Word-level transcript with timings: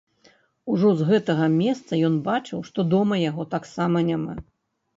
Ужо 0.75 0.93
з 1.01 1.09
гэтага 1.09 1.45
месца 1.57 2.01
ён 2.09 2.17
бачыў, 2.29 2.65
што 2.73 2.89
дома 2.97 3.23
яго 3.29 3.49
таксама 3.55 4.05
няма. 4.13 4.33